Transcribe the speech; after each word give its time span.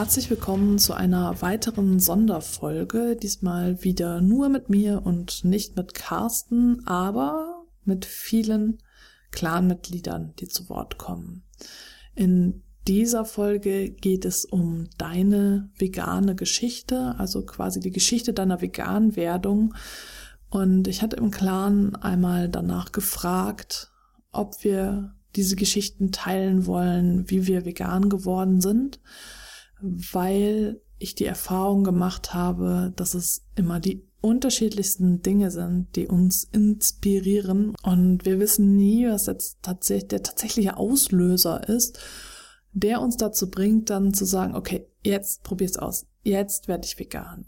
Herzlich 0.00 0.30
willkommen 0.30 0.78
zu 0.78 0.94
einer 0.94 1.42
weiteren 1.42 2.00
Sonderfolge, 2.00 3.16
diesmal 3.16 3.84
wieder 3.84 4.22
nur 4.22 4.48
mit 4.48 4.70
mir 4.70 5.02
und 5.04 5.44
nicht 5.44 5.76
mit 5.76 5.92
Carsten, 5.92 6.86
aber 6.86 7.66
mit 7.84 8.06
vielen 8.06 8.78
Clanmitgliedern, 9.30 10.32
die 10.38 10.48
zu 10.48 10.70
Wort 10.70 10.96
kommen. 10.96 11.42
In 12.14 12.62
dieser 12.88 13.26
Folge 13.26 13.90
geht 13.90 14.24
es 14.24 14.46
um 14.46 14.88
deine 14.96 15.68
vegane 15.76 16.34
Geschichte, 16.34 17.14
also 17.18 17.44
quasi 17.44 17.80
die 17.80 17.92
Geschichte 17.92 18.32
deiner 18.32 18.62
veganen 18.62 19.16
Werdung. 19.16 19.74
Und 20.48 20.88
ich 20.88 21.02
hatte 21.02 21.16
im 21.16 21.30
Clan 21.30 21.94
einmal 21.94 22.48
danach 22.48 22.92
gefragt, 22.92 23.92
ob 24.32 24.64
wir 24.64 25.14
diese 25.36 25.56
Geschichten 25.56 26.10
teilen 26.10 26.64
wollen, 26.64 27.28
wie 27.28 27.46
wir 27.46 27.66
vegan 27.66 28.08
geworden 28.08 28.62
sind 28.62 28.98
weil 29.82 30.80
ich 30.98 31.14
die 31.14 31.24
Erfahrung 31.24 31.84
gemacht 31.84 32.34
habe, 32.34 32.92
dass 32.96 33.14
es 33.14 33.46
immer 33.56 33.80
die 33.80 34.04
unterschiedlichsten 34.20 35.22
Dinge 35.22 35.50
sind, 35.50 35.96
die 35.96 36.06
uns 36.06 36.44
inspirieren. 36.44 37.74
Und 37.82 38.24
wir 38.26 38.38
wissen 38.38 38.76
nie, 38.76 39.08
was 39.08 39.26
jetzt 39.26 39.58
tatsächlich 39.62 40.08
der 40.08 40.22
tatsächliche 40.22 40.76
Auslöser 40.76 41.68
ist, 41.68 41.98
der 42.72 43.00
uns 43.00 43.16
dazu 43.16 43.50
bringt, 43.50 43.90
dann 43.90 44.14
zu 44.14 44.24
sagen, 44.24 44.54
okay, 44.54 44.86
jetzt 45.02 45.42
probier's 45.42 45.76
aus. 45.76 46.06
Jetzt 46.22 46.68
werde 46.68 46.84
ich 46.84 46.98
vegan. 46.98 47.46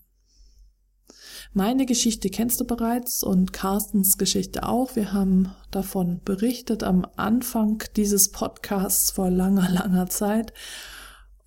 Meine 1.52 1.84
Geschichte 1.84 2.30
kennst 2.30 2.60
du 2.60 2.64
bereits 2.64 3.22
und 3.22 3.52
Carstens 3.52 4.16
Geschichte 4.16 4.66
auch. 4.66 4.96
Wir 4.96 5.12
haben 5.12 5.54
davon 5.70 6.22
berichtet 6.24 6.82
am 6.82 7.06
Anfang 7.16 7.82
dieses 7.96 8.30
Podcasts 8.30 9.10
vor 9.10 9.28
langer, 9.28 9.68
langer 9.70 10.08
Zeit. 10.08 10.54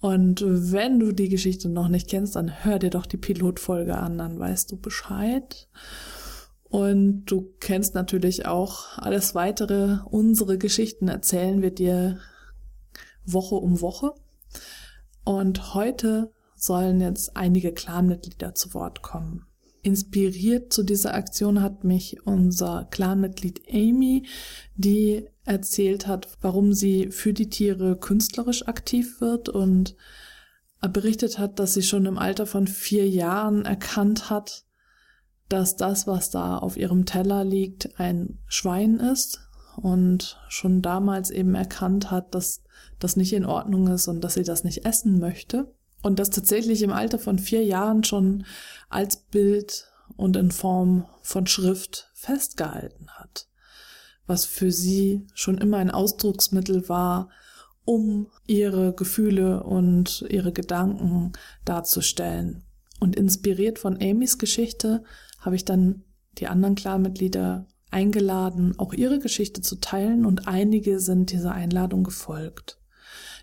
Und 0.06 0.44
wenn 0.46 1.00
du 1.00 1.14
die 1.14 1.30
Geschichte 1.30 1.68
noch 1.68 1.88
nicht 1.88 2.08
kennst, 2.08 2.36
dann 2.36 2.64
hör 2.64 2.78
dir 2.78 2.92
doch 2.92 3.08
die 3.08 3.18
Pilotfolge 3.18 3.98
an, 3.98 4.20
dann 4.20 4.38
weißt 4.38 4.72
du 4.72 4.78
Bescheid. 4.78 5.68
Und 6.66 7.26
du 7.26 7.56
kennst 7.60 7.96
natürlich 7.96 8.46
auch 8.46 9.00
alles 9.00 9.34
weitere. 9.34 9.98
Unsere 10.06 10.60
Geschichten 10.60 11.08
erzählen 11.08 11.64
wir 11.64 11.72
dir 11.72 12.20
Woche 13.26 13.56
um 13.56 13.82
Woche. 13.82 14.14
Und 15.24 15.74
heute 15.74 16.32
sollen 16.56 17.02
jetzt 17.02 17.36
einige 17.36 17.74
Clanmitglieder 17.74 18.54
zu 18.54 18.76
Wort 18.76 19.02
kommen. 19.02 19.48
Inspiriert 19.82 20.72
zu 20.72 20.84
dieser 20.84 21.16
Aktion 21.16 21.64
hat 21.64 21.84
mich 21.84 22.28
unser 22.28 22.88
Clanmitglied 22.92 23.64
Amy, 23.74 24.28
die 24.76 25.26
erzählt 25.46 26.08
hat, 26.08 26.28
warum 26.42 26.74
sie 26.74 27.12
für 27.12 27.34
die 27.34 27.50
Tiere 27.50 27.96
künstlerisch 27.96 28.68
aktiv 28.68 29.22
wird 29.22 29.48
und 29.48 29.96
berichtet 30.90 31.40
hat, 31.40 31.60
dass 31.60 31.74
sie 31.74 31.84
schon 31.84 32.06
im 32.06 32.18
Alter 32.18 32.46
von 32.46 32.68
vier 32.68 33.08
Jahren 33.08 33.66
erkannt 33.66 34.30
hat, 34.30 34.66
dass 35.50 35.76
das, 35.76 36.08
was 36.08 36.30
da 36.30 36.58
auf 36.58 36.78
ihrem 36.78 37.06
Teller 37.06 37.44
liegt, 37.44 38.00
ein 38.00 38.40
Schwein 38.48 39.00
ist 39.00 39.40
und 39.78 40.38
schon 40.50 40.82
damals 40.82 41.30
eben 41.30 41.56
erkannt 41.56 42.12
hat, 42.12 42.36
dass 42.36 42.64
das 43.00 43.16
nicht 43.16 43.34
in 43.34 43.46
Ordnung 43.46 43.88
ist 43.88 44.08
und 44.08 44.22
dass 44.22 44.36
sie 44.36 44.44
das 44.44 44.64
nicht 44.64 44.86
essen 44.86 45.20
möchte. 45.20 45.74
Und 46.02 46.20
das 46.20 46.30
tatsächlich 46.30 46.82
im 46.84 46.92
Alter 46.92 47.18
von 47.18 47.40
vier 47.40 47.64
Jahren 47.64 48.04
schon 48.04 48.46
als 48.90 49.18
Bild 49.18 49.92
und 50.18 50.36
in 50.38 50.52
Form 50.52 51.06
von 51.22 51.48
Schrift 51.48 52.12
festgehalten 52.14 53.08
hat 53.10 53.48
was 54.28 54.46
für 54.46 54.72
sie 54.72 55.26
schon 55.34 55.58
immer 55.58 55.78
ein 55.78 55.92
Ausdrucksmittel 55.92 56.90
war, 56.90 57.30
um 57.84 58.28
ihre 58.48 58.94
Gefühle 58.94 59.64
und 59.64 60.26
ihre 60.30 60.52
Gedanken 60.52 61.34
darzustellen. 61.64 62.64
Und 63.00 63.16
inspiriert 63.16 63.78
von 63.78 64.02
Amys 64.02 64.38
Geschichte 64.38 65.04
habe 65.40 65.56
ich 65.56 65.66
dann 65.66 66.04
die 66.40 66.48
anderen 66.48 66.76
Klarmitglieder 66.76 67.68
eingeladen, 67.92 68.78
auch 68.78 68.94
ihre 68.94 69.20
Geschichte 69.20 69.62
zu 69.62 69.80
teilen 69.80 70.26
und 70.26 70.48
einige 70.48 71.00
sind 71.00 71.32
dieser 71.32 71.52
Einladung 71.52 72.04
gefolgt. 72.04 72.80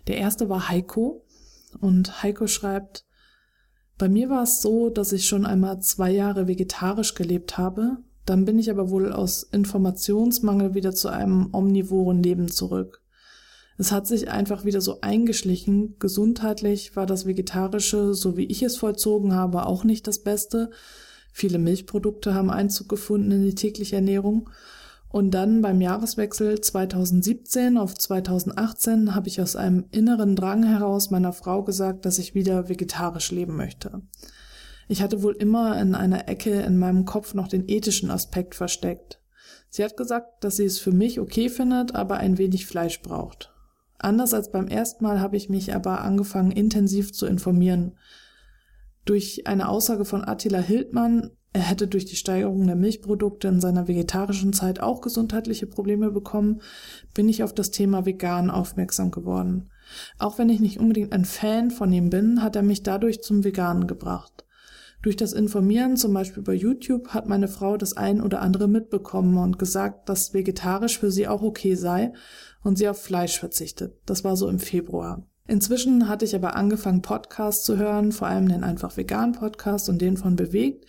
Der 0.07 0.17
erste 0.17 0.49
war 0.49 0.69
Heiko 0.69 1.25
und 1.79 2.21
Heiko 2.21 2.47
schreibt, 2.47 3.05
bei 3.97 4.09
mir 4.09 4.29
war 4.29 4.43
es 4.43 4.61
so, 4.61 4.89
dass 4.89 5.11
ich 5.11 5.27
schon 5.27 5.45
einmal 5.45 5.79
zwei 5.79 6.11
Jahre 6.11 6.47
vegetarisch 6.47 7.15
gelebt 7.15 7.57
habe 7.57 7.99
dann 8.25 8.45
bin 8.45 8.59
ich 8.59 8.69
aber 8.69 8.89
wohl 8.89 9.11
aus 9.11 9.43
Informationsmangel 9.43 10.73
wieder 10.73 10.93
zu 10.93 11.09
einem 11.09 11.49
omnivoren 11.51 12.23
Leben 12.23 12.49
zurück. 12.49 13.01
Es 13.77 13.91
hat 13.91 14.07
sich 14.07 14.29
einfach 14.29 14.65
wieder 14.65 14.81
so 14.81 15.01
eingeschlichen. 15.01 15.97
Gesundheitlich 15.99 16.95
war 16.95 17.05
das 17.05 17.25
Vegetarische, 17.25 18.13
so 18.13 18.37
wie 18.37 18.45
ich 18.45 18.61
es 18.61 18.77
vollzogen 18.77 19.33
habe, 19.33 19.65
auch 19.65 19.83
nicht 19.83 20.07
das 20.07 20.19
Beste. 20.19 20.69
Viele 21.31 21.57
Milchprodukte 21.57 22.35
haben 22.35 22.51
Einzug 22.51 22.87
gefunden 22.87 23.31
in 23.31 23.43
die 23.43 23.55
tägliche 23.55 23.95
Ernährung. 23.95 24.49
Und 25.09 25.31
dann 25.31 25.61
beim 25.61 25.81
Jahreswechsel 25.81 26.61
2017 26.61 27.77
auf 27.77 27.95
2018 27.95 29.13
habe 29.13 29.27
ich 29.27 29.41
aus 29.41 29.55
einem 29.55 29.85
inneren 29.91 30.35
Drang 30.35 30.63
heraus 30.63 31.11
meiner 31.11 31.33
Frau 31.33 31.63
gesagt, 31.63 32.05
dass 32.05 32.17
ich 32.17 32.33
wieder 32.33 32.69
vegetarisch 32.69 33.31
leben 33.31 33.55
möchte. 33.55 34.01
Ich 34.93 35.01
hatte 35.01 35.23
wohl 35.23 35.35
immer 35.35 35.81
in 35.81 35.95
einer 35.95 36.29
Ecke 36.29 36.51
in 36.51 36.77
meinem 36.77 37.05
Kopf 37.05 37.33
noch 37.33 37.47
den 37.47 37.67
ethischen 37.67 38.11
Aspekt 38.11 38.53
versteckt. 38.53 39.19
Sie 39.67 39.83
hat 39.83 39.97
gesagt, 39.97 40.43
dass 40.43 40.57
sie 40.57 40.65
es 40.65 40.77
für 40.77 40.91
mich 40.91 41.19
okay 41.19 41.49
findet, 41.49 41.95
aber 41.95 42.17
ein 42.17 42.37
wenig 42.37 42.67
Fleisch 42.67 43.01
braucht. 43.01 43.51
Anders 43.97 44.35
als 44.35 44.51
beim 44.51 44.67
ersten 44.67 45.03
Mal 45.03 45.19
habe 45.19 45.35
ich 45.35 45.49
mich 45.49 45.73
aber 45.73 46.01
angefangen, 46.01 46.51
intensiv 46.51 47.11
zu 47.11 47.25
informieren. 47.25 47.97
Durch 49.03 49.47
eine 49.47 49.67
Aussage 49.67 50.05
von 50.05 50.23
Attila 50.23 50.59
Hildmann, 50.59 51.31
er 51.53 51.61
hätte 51.61 51.87
durch 51.87 52.05
die 52.05 52.15
Steigerung 52.15 52.67
der 52.67 52.75
Milchprodukte 52.75 53.47
in 53.47 53.61
seiner 53.61 53.87
vegetarischen 53.87 54.53
Zeit 54.53 54.79
auch 54.79 55.01
gesundheitliche 55.01 55.65
Probleme 55.65 56.11
bekommen, 56.11 56.61
bin 57.15 57.27
ich 57.29 57.41
auf 57.41 57.55
das 57.55 57.71
Thema 57.71 58.05
vegan 58.05 58.51
aufmerksam 58.51 59.09
geworden. 59.09 59.71
Auch 60.19 60.37
wenn 60.37 60.49
ich 60.49 60.59
nicht 60.59 60.79
unbedingt 60.79 61.13
ein 61.13 61.25
Fan 61.25 61.71
von 61.71 61.91
ihm 61.91 62.11
bin, 62.11 62.43
hat 62.43 62.55
er 62.55 62.61
mich 62.61 62.83
dadurch 62.83 63.23
zum 63.23 63.43
Veganen 63.43 63.87
gebracht. 63.87 64.42
Durch 65.03 65.17
das 65.17 65.33
Informieren, 65.33 65.97
zum 65.97 66.13
Beispiel 66.13 66.43
bei 66.43 66.53
YouTube, 66.53 67.09
hat 67.09 67.27
meine 67.27 67.49
Frau 67.49 67.75
das 67.75 67.97
ein 67.97 68.21
oder 68.21 68.41
andere 68.41 68.69
mitbekommen 68.69 69.37
und 69.37 69.59
gesagt, 69.59 70.07
dass 70.07 70.33
vegetarisch 70.33 70.97
für 70.97 71.11
sie 71.11 71.27
auch 71.27 71.41
okay 71.41 71.75
sei 71.75 72.13
und 72.63 72.77
sie 72.77 72.87
auf 72.87 73.01
Fleisch 73.01 73.37
verzichtet. 73.37 73.97
Das 74.05 74.23
war 74.23 74.37
so 74.37 74.47
im 74.47 74.59
Februar. 74.59 75.27
Inzwischen 75.45 76.07
hatte 76.07 76.23
ich 76.23 76.35
aber 76.35 76.55
angefangen, 76.55 77.01
Podcasts 77.01 77.65
zu 77.65 77.75
hören, 77.75 78.13
vor 78.13 78.29
allem 78.29 78.47
den 78.47 78.63
einfach 78.63 78.95
vegan 78.95 79.33
Podcast 79.33 79.89
und 79.89 80.01
den 80.01 80.15
von 80.15 80.37
Bewegt. 80.37 80.85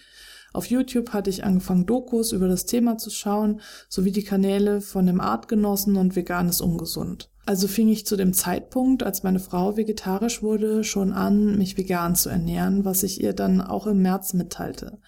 Auf 0.52 0.66
YouTube 0.66 1.12
hatte 1.12 1.28
ich 1.28 1.42
angefangen, 1.42 1.84
Dokus 1.84 2.30
über 2.30 2.46
das 2.46 2.66
Thema 2.66 2.96
zu 2.96 3.10
schauen, 3.10 3.60
sowie 3.88 4.12
die 4.12 4.22
Kanäle 4.22 4.80
von 4.80 5.06
dem 5.06 5.20
Artgenossen 5.20 5.96
und 5.96 6.14
Veganes 6.14 6.60
Ungesund. 6.60 7.32
Also 7.46 7.68
fing 7.68 7.88
ich 7.88 8.06
zu 8.06 8.16
dem 8.16 8.32
Zeitpunkt, 8.32 9.02
als 9.02 9.22
meine 9.22 9.38
Frau 9.38 9.76
vegetarisch 9.76 10.42
wurde, 10.42 10.82
schon 10.82 11.12
an, 11.12 11.58
mich 11.58 11.76
vegan 11.76 12.14
zu 12.14 12.30
ernähren, 12.30 12.86
was 12.86 13.02
ich 13.02 13.22
ihr 13.22 13.34
dann 13.34 13.60
auch 13.60 13.86
im 13.86 14.00
März 14.00 14.32
mitteilte. 14.32 14.98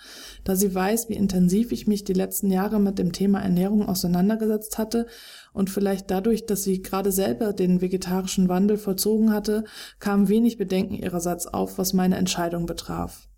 Da 0.45 0.55
sie 0.55 0.75
weiß, 0.75 1.09
wie 1.09 1.15
intensiv 1.15 1.73
ich 1.73 1.87
mich 1.87 2.05
die 2.05 2.13
letzten 2.13 2.51
Jahre 2.51 2.79
mit 2.79 2.99
dem 2.99 3.13
Thema 3.13 3.41
Ernährung 3.41 3.89
auseinandergesetzt 3.89 4.77
hatte 4.77 5.07
und 5.55 5.71
vielleicht 5.71 6.11
dadurch, 6.11 6.45
dass 6.45 6.63
sie 6.63 6.83
gerade 6.83 7.11
selber 7.11 7.55
den 7.55 7.81
vegetarischen 7.81 8.51
Wandel 8.51 8.77
vollzogen 8.77 9.33
hatte, 9.33 9.65
kam 9.99 10.29
wenig 10.29 10.59
Bedenken 10.59 10.95
ihrerseits 10.95 11.47
auf, 11.47 11.79
was 11.79 11.95
meine 11.95 12.17
Entscheidung 12.17 12.67
betraf. 12.67 13.29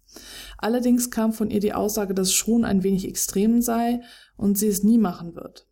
Allerdings 0.56 1.12
kam 1.12 1.32
von 1.32 1.50
ihr 1.50 1.60
die 1.60 1.74
Aussage, 1.74 2.14
dass 2.14 2.32
schon 2.32 2.64
ein 2.64 2.82
wenig 2.82 3.06
extrem 3.06 3.62
sei 3.62 4.00
und 4.36 4.58
sie 4.58 4.66
es 4.66 4.82
nie 4.82 4.98
machen 4.98 5.36
wird. 5.36 5.67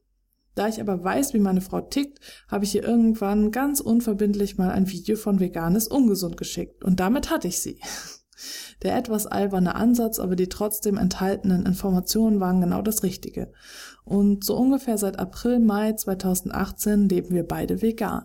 Da 0.57 0.67
ich 0.69 0.81
aber 0.81 1.05
weiß, 1.05 1.35
wie 1.35 1.39
meine 1.39 1.61
Frau 1.61 1.83
tickt, 1.83 2.19
habe 2.49 2.65
ich 2.65 2.75
ihr 2.75 2.83
irgendwann 2.83 3.53
ganz 3.53 3.81
unverbindlich 3.81 4.57
mal 4.57 4.71
ein 4.71 4.91
Video 4.91 5.15
von 5.17 5.39
Veganes 5.39 5.87
ungesund 5.87 6.39
geschickt. 6.39 6.83
Und 6.83 6.99
damit 6.99 7.31
hatte 7.31 7.47
ich 7.47 7.61
sie. 7.61 7.79
Der 8.83 8.97
etwas 8.97 9.27
alberne 9.27 9.75
Ansatz, 9.75 10.19
aber 10.19 10.35
die 10.35 10.49
trotzdem 10.49 10.97
enthaltenen 10.97 11.65
Informationen 11.65 12.41
waren 12.41 12.61
genau 12.61 12.83
das 12.83 13.03
Richtige. 13.03 13.53
Und 14.05 14.45
so 14.45 14.57
ungefähr 14.57 14.99
seit 14.99 15.19
April, 15.19 15.59
Mai 15.59 15.93
2018 15.93 17.09
leben 17.09 17.35
wir 17.35 17.47
beide 17.47 17.81
vegan. 17.81 18.25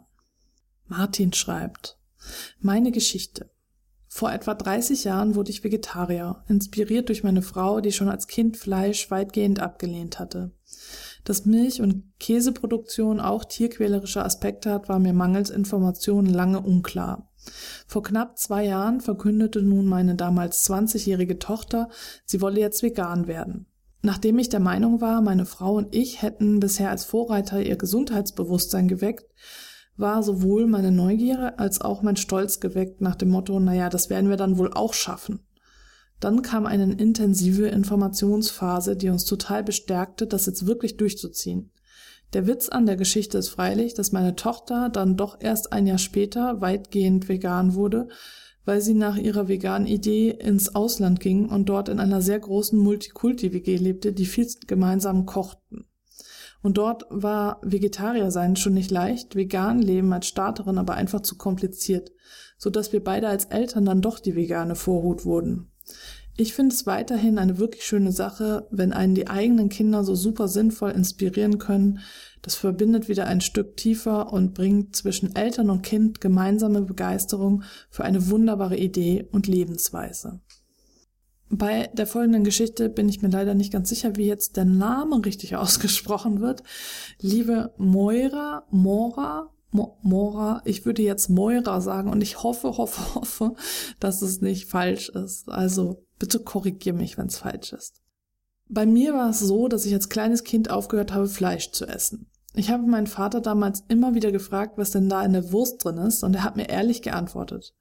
Martin 0.87 1.31
schreibt, 1.31 1.97
meine 2.59 2.91
Geschichte. 2.91 3.49
Vor 4.07 4.31
etwa 4.31 4.53
30 4.53 5.05
Jahren 5.05 5.35
wurde 5.35 5.51
ich 5.51 5.63
Vegetarier, 5.63 6.43
inspiriert 6.49 7.07
durch 7.07 7.23
meine 7.23 7.41
Frau, 7.41 7.79
die 7.79 7.93
schon 7.93 8.09
als 8.09 8.27
Kind 8.27 8.57
Fleisch 8.57 9.09
weitgehend 9.09 9.61
abgelehnt 9.61 10.19
hatte. 10.19 10.51
Dass 11.23 11.45
Milch- 11.45 11.81
und 11.81 12.03
Käseproduktion 12.19 13.19
auch 13.19 13.45
tierquälerische 13.45 14.23
Aspekte 14.23 14.71
hat, 14.71 14.89
war 14.89 14.99
mir 14.99 15.13
mangels 15.13 15.49
Informationen 15.49 16.27
lange 16.27 16.61
unklar. 16.61 17.29
Vor 17.87 18.03
knapp 18.03 18.37
zwei 18.37 18.65
Jahren 18.65 19.01
verkündete 19.01 19.61
nun 19.61 19.85
meine 19.85 20.15
damals 20.15 20.67
20-jährige 20.69 21.39
Tochter, 21.39 21.89
sie 22.25 22.41
wolle 22.41 22.59
jetzt 22.59 22.83
vegan 22.83 23.27
werden. 23.27 23.65
Nachdem 24.03 24.39
ich 24.39 24.49
der 24.49 24.59
Meinung 24.59 24.99
war, 24.99 25.21
meine 25.21 25.45
Frau 25.45 25.75
und 25.75 25.93
ich 25.93 26.21
hätten 26.21 26.59
bisher 26.59 26.89
als 26.89 27.05
Vorreiter 27.05 27.61
ihr 27.61 27.77
Gesundheitsbewusstsein 27.77 28.87
geweckt, 28.87 29.25
war 29.97 30.23
sowohl 30.23 30.65
meine 30.65 30.91
Neugier 30.91 31.59
als 31.59 31.81
auch 31.81 32.01
mein 32.01 32.15
Stolz 32.15 32.59
geweckt 32.59 33.01
nach 33.01 33.15
dem 33.15 33.29
Motto, 33.29 33.59
naja, 33.59 33.89
das 33.89 34.09
werden 34.09 34.29
wir 34.29 34.37
dann 34.37 34.57
wohl 34.57 34.73
auch 34.73 34.93
schaffen. 34.93 35.41
Dann 36.21 36.43
kam 36.43 36.67
eine 36.67 36.93
intensive 36.93 37.67
Informationsphase, 37.67 38.95
die 38.95 39.09
uns 39.09 39.25
total 39.25 39.63
bestärkte, 39.63 40.27
das 40.27 40.45
jetzt 40.45 40.67
wirklich 40.67 40.95
durchzuziehen. 40.95 41.71
Der 42.33 42.47
Witz 42.47 42.69
an 42.69 42.85
der 42.85 42.95
Geschichte 42.95 43.39
ist 43.39 43.49
freilich, 43.49 43.95
dass 43.95 44.11
meine 44.11 44.35
Tochter 44.35 44.89
dann 44.89 45.17
doch 45.17 45.37
erst 45.41 45.73
ein 45.73 45.87
Jahr 45.87 45.97
später 45.97 46.61
weitgehend 46.61 47.27
vegan 47.27 47.73
wurde, 47.73 48.07
weil 48.65 48.81
sie 48.81 48.93
nach 48.93 49.17
ihrer 49.17 49.47
veganen 49.47 49.87
Idee 49.87 50.29
ins 50.29 50.75
Ausland 50.75 51.19
ging 51.19 51.49
und 51.49 51.67
dort 51.67 51.89
in 51.89 51.99
einer 51.99 52.21
sehr 52.21 52.39
großen 52.39 52.77
Multikulti-WG 52.77 53.77
lebte, 53.77 54.13
die 54.13 54.27
viel 54.27 54.47
gemeinsam 54.67 55.25
kochten. 55.25 55.85
Und 56.61 56.77
dort 56.77 57.05
war 57.09 57.59
Vegetarier 57.63 58.29
sein 58.29 58.55
schon 58.55 58.75
nicht 58.75 58.91
leicht, 58.91 59.35
vegan 59.35 59.81
leben 59.81 60.13
als 60.13 60.27
Starterin 60.27 60.77
aber 60.77 60.93
einfach 60.93 61.21
zu 61.21 61.35
kompliziert, 61.35 62.11
so 62.59 62.69
dass 62.69 62.93
wir 62.93 63.03
beide 63.03 63.27
als 63.27 63.45
Eltern 63.45 63.85
dann 63.85 64.01
doch 64.01 64.19
die 64.19 64.35
vegane 64.35 64.75
Vorhut 64.75 65.25
wurden. 65.25 65.70
Ich 66.37 66.53
finde 66.53 66.73
es 66.73 66.87
weiterhin 66.87 67.37
eine 67.37 67.57
wirklich 67.57 67.83
schöne 67.83 68.11
Sache, 68.11 68.67
wenn 68.71 68.93
einen 68.93 69.15
die 69.15 69.27
eigenen 69.27 69.69
Kinder 69.69 70.03
so 70.03 70.15
super 70.15 70.47
sinnvoll 70.47 70.91
inspirieren 70.91 71.59
können. 71.59 71.99
Das 72.41 72.55
verbindet 72.55 73.09
wieder 73.09 73.27
ein 73.27 73.41
Stück 73.41 73.77
tiefer 73.77 74.31
und 74.31 74.53
bringt 74.53 74.95
zwischen 74.95 75.35
Eltern 75.35 75.69
und 75.69 75.83
Kind 75.83 76.21
gemeinsame 76.21 76.81
Begeisterung 76.81 77.63
für 77.89 78.05
eine 78.05 78.29
wunderbare 78.29 78.77
Idee 78.77 79.27
und 79.31 79.47
Lebensweise. 79.47 80.39
Bei 81.53 81.89
der 81.93 82.07
folgenden 82.07 82.45
Geschichte 82.45 82.87
bin 82.87 83.09
ich 83.09 83.21
mir 83.21 83.27
leider 83.27 83.53
nicht 83.53 83.73
ganz 83.73 83.89
sicher, 83.89 84.15
wie 84.15 84.25
jetzt 84.25 84.55
der 84.55 84.63
Name 84.65 85.23
richtig 85.25 85.55
ausgesprochen 85.57 86.39
wird. 86.39 86.63
Liebe 87.19 87.73
Moira, 87.77 88.65
Mora, 88.71 89.49
Mo 89.71 89.97
Mora, 90.01 90.61
ich 90.65 90.85
würde 90.85 91.01
jetzt 91.01 91.29
Moira 91.29 91.79
sagen 91.81 92.09
und 92.09 92.21
ich 92.21 92.43
hoffe, 92.43 92.77
hoffe, 92.77 93.15
hoffe, 93.15 93.55
dass 93.99 94.21
es 94.21 94.41
nicht 94.41 94.69
falsch 94.69 95.09
ist. 95.09 95.49
Also 95.49 96.05
bitte 96.19 96.39
korrigier 96.39 96.93
mich, 96.93 97.17
wenn 97.17 97.27
es 97.27 97.37
falsch 97.37 97.73
ist. 97.73 98.01
Bei 98.67 98.85
mir 98.85 99.13
war 99.13 99.29
es 99.29 99.39
so, 99.39 99.67
dass 99.67 99.85
ich 99.85 99.93
als 99.93 100.09
kleines 100.09 100.43
Kind 100.43 100.69
aufgehört 100.69 101.13
habe, 101.13 101.27
Fleisch 101.27 101.71
zu 101.71 101.85
essen. 101.85 102.27
Ich 102.53 102.69
habe 102.69 102.83
meinen 102.85 103.07
Vater 103.07 103.39
damals 103.39 103.83
immer 103.87 104.13
wieder 104.13 104.31
gefragt, 104.31 104.77
was 104.77 104.91
denn 104.91 105.07
da 105.07 105.23
in 105.23 105.33
der 105.33 105.51
Wurst 105.51 105.83
drin 105.83 105.97
ist, 105.97 106.23
und 106.23 106.35
er 106.35 106.43
hat 106.43 106.57
mir 106.57 106.69
ehrlich 106.69 107.01
geantwortet. 107.01 107.73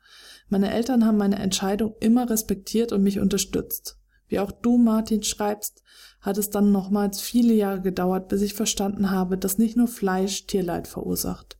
Meine 0.49 0.73
Eltern 0.73 1.07
haben 1.07 1.17
meine 1.17 1.39
Entscheidung 1.39 1.95
immer 2.01 2.31
respektiert 2.31 2.93
und 2.93 3.03
mich 3.03 3.19
unterstützt. 3.19 3.99
Wie 4.29 4.39
auch 4.39 4.53
du, 4.53 4.79
Martin, 4.79 5.25
schreibst, 5.25 5.83
hat 6.21 6.39
es 6.39 6.51
dann 6.51 6.71
nochmals 6.71 7.21
viele 7.21 7.53
Jahre 7.53 7.81
gedauert, 7.81 8.29
bis 8.29 8.43
ich 8.43 8.55
verstanden 8.55 9.11
habe, 9.11 9.37
dass 9.39 9.59
nicht 9.59 9.77
nur 9.77 9.89
Fleisch 9.89 10.47
Tierleid 10.47 10.87
verursacht. 10.87 11.60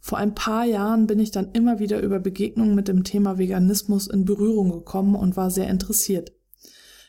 Vor 0.00 0.18
ein 0.18 0.34
paar 0.34 0.64
Jahren 0.64 1.06
bin 1.06 1.18
ich 1.18 1.30
dann 1.30 1.52
immer 1.52 1.78
wieder 1.78 2.00
über 2.00 2.18
Begegnungen 2.18 2.74
mit 2.74 2.88
dem 2.88 3.04
Thema 3.04 3.38
Veganismus 3.38 4.06
in 4.06 4.24
Berührung 4.24 4.70
gekommen 4.72 5.14
und 5.14 5.36
war 5.36 5.50
sehr 5.50 5.68
interessiert. 5.68 6.32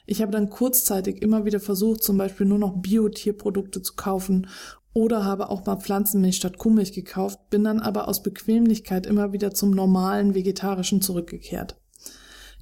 Ich 0.06 0.22
habe 0.22 0.32
dann 0.32 0.50
kurzzeitig 0.50 1.22
immer 1.22 1.46
wieder 1.46 1.60
versucht, 1.60 2.04
zum 2.04 2.18
Beispiel 2.18 2.46
nur 2.46 2.60
noch 2.60 2.82
Bio-Tierprodukte 2.82 3.82
zu 3.82 3.94
kaufen 3.96 4.48
oder 4.94 5.24
habe 5.24 5.50
auch 5.50 5.66
mal 5.66 5.78
Pflanzenmilch 5.78 6.36
statt 6.36 6.58
Kuhmilch 6.58 6.92
gekauft, 6.92 7.50
bin 7.50 7.64
dann 7.64 7.80
aber 7.80 8.08
aus 8.10 8.22
Bequemlichkeit 8.22 9.06
immer 9.06 9.32
wieder 9.32 9.54
zum 9.54 9.72
normalen 9.72 10.36
Vegetarischen 10.36 11.02
zurückgekehrt. 11.02 11.81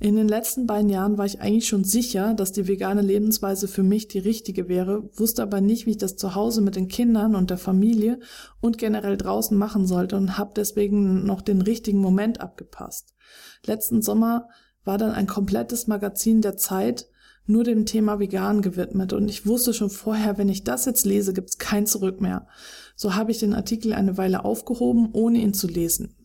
In 0.01 0.15
den 0.15 0.29
letzten 0.29 0.65
beiden 0.65 0.89
Jahren 0.89 1.17
war 1.17 1.25
ich 1.25 1.41
eigentlich 1.41 1.67
schon 1.67 1.83
sicher, 1.83 2.33
dass 2.33 2.53
die 2.53 2.69
vegane 2.69 3.01
Lebensweise 3.01 3.67
für 3.67 3.83
mich 3.83 4.07
die 4.07 4.19
richtige 4.19 4.69
wäre, 4.69 5.09
wusste 5.17 5.43
aber 5.43 5.59
nicht, 5.59 5.85
wie 5.85 5.91
ich 5.91 5.97
das 5.97 6.15
zu 6.15 6.35
Hause 6.35 6.61
mit 6.61 6.77
den 6.77 6.87
Kindern 6.87 7.35
und 7.35 7.49
der 7.49 7.57
Familie 7.57 8.19
und 8.61 8.77
generell 8.77 9.17
draußen 9.17 9.57
machen 9.57 9.87
sollte 9.87 10.15
und 10.15 10.37
habe 10.37 10.53
deswegen 10.55 11.25
noch 11.25 11.41
den 11.41 11.61
richtigen 11.61 11.99
Moment 11.99 12.39
abgepasst. 12.39 13.13
Letzten 13.65 14.01
Sommer 14.01 14.47
war 14.85 14.97
dann 14.97 15.11
ein 15.11 15.27
komplettes 15.27 15.87
Magazin 15.87 16.41
der 16.41 16.55
Zeit 16.55 17.09
nur 17.45 17.65
dem 17.65 17.85
Thema 17.85 18.19
vegan 18.19 18.61
gewidmet 18.61 19.11
und 19.11 19.27
ich 19.27 19.47
wusste 19.47 19.73
schon 19.73 19.89
vorher, 19.89 20.37
wenn 20.37 20.49
ich 20.49 20.63
das 20.63 20.85
jetzt 20.85 21.05
lese, 21.05 21.33
gibt's 21.33 21.57
kein 21.57 21.87
Zurück 21.87 22.21
mehr. 22.21 22.47
So 22.95 23.15
habe 23.15 23.31
ich 23.31 23.39
den 23.39 23.53
Artikel 23.53 23.91
eine 23.91 24.17
Weile 24.17 24.45
aufgehoben, 24.45 25.09
ohne 25.11 25.39
ihn 25.39 25.53
zu 25.53 25.67
lesen. 25.67 26.15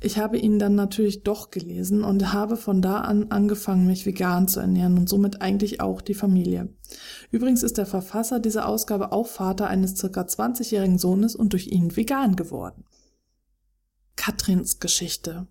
Ich 0.00 0.18
habe 0.18 0.38
ihn 0.38 0.58
dann 0.58 0.74
natürlich 0.74 1.22
doch 1.22 1.50
gelesen 1.50 2.04
und 2.04 2.32
habe 2.32 2.56
von 2.56 2.82
da 2.82 3.00
an 3.00 3.30
angefangen, 3.30 3.86
mich 3.86 4.06
vegan 4.06 4.48
zu 4.48 4.60
ernähren 4.60 4.98
und 4.98 5.08
somit 5.08 5.40
eigentlich 5.40 5.80
auch 5.80 6.00
die 6.00 6.14
Familie. 6.14 6.68
Übrigens 7.30 7.62
ist 7.62 7.78
der 7.78 7.86
Verfasser 7.86 8.40
dieser 8.40 8.66
Ausgabe 8.66 9.12
auch 9.12 9.26
Vater 9.26 9.68
eines 9.68 9.96
circa 9.96 10.22
20-jährigen 10.22 10.98
Sohnes 10.98 11.36
und 11.36 11.52
durch 11.52 11.68
ihn 11.68 11.96
vegan 11.96 12.36
geworden. 12.36 12.84
Katrins 14.16 14.80
Geschichte 14.80 15.46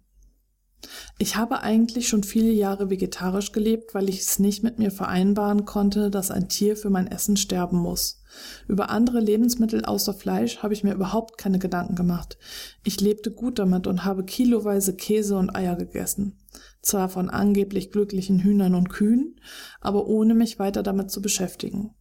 ich 1.18 1.36
habe 1.36 1.62
eigentlich 1.62 2.08
schon 2.08 2.24
viele 2.24 2.52
Jahre 2.52 2.90
vegetarisch 2.90 3.52
gelebt, 3.52 3.94
weil 3.94 4.10
ich 4.10 4.22
es 4.22 4.40
nicht 4.40 4.64
mit 4.64 4.80
mir 4.80 4.92
vereinbaren 4.92 5.66
konnte, 5.66 6.10
dass 6.10 6.32
ein 6.32 6.50
Tier 6.50 6.76
für 6.76 6.90
mein 6.90 7.08
Essen 7.08 7.38
sterben 7.38 7.78
muss. 7.78 8.22
Über 8.68 8.90
andere 8.90 9.20
Lebensmittel 9.20 9.86
außer 9.86 10.14
Fleisch 10.14 10.60
habe 10.60 10.74
ich 10.74 10.84
mir 10.84 10.94
überhaupt 10.94 11.38
keine 11.38 11.60
Gedanken 11.60 11.96
gemacht. 11.96 12.38
Ich 12.84 13.00
lebte 13.02 13.32
gut 13.32 13.60
damit 13.60 13.88
und 13.88 14.06
habe 14.06 14.24
kiloweise 14.24 14.96
Käse 14.96 15.38
und 15.38 15.56
Eier 15.56 15.76
gegessen. 15.76 16.40
Zwar 16.82 17.10
von 17.10 17.30
angeblich 17.30 17.92
glücklichen 17.92 18.40
Hühnern 18.40 18.76
und 18.76 18.90
Kühen, 18.90 19.40
aber 19.82 20.08
ohne 20.08 20.34
mich 20.34 20.60
weiter 20.60 20.82
damit 20.82 21.12
zu 21.12 21.22
beschäftigen. 21.22 21.94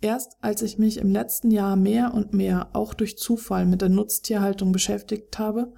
Erst 0.00 0.38
als 0.40 0.62
ich 0.62 0.78
mich 0.78 0.96
im 0.96 1.10
letzten 1.10 1.50
Jahr 1.50 1.76
mehr 1.76 2.14
und 2.14 2.32
mehr 2.32 2.70
auch 2.72 2.94
durch 2.94 3.18
Zufall 3.18 3.66
mit 3.66 3.82
der 3.82 3.90
Nutztierhaltung 3.90 4.72
beschäftigt 4.72 5.38
habe, 5.38 5.72